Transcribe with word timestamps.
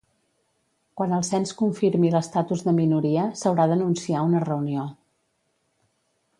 Quan 1.01 1.13
el 1.17 1.25
cens 1.27 1.51
confirmi 1.59 2.11
l'estatus 2.15 2.65
de 2.69 2.75
minoria, 2.79 3.29
s'haurà 3.43 3.69
d'anunciar 3.73 4.27
una 4.33 4.45
reunió. 4.49 4.91